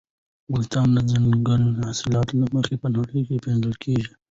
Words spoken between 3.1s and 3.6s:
کې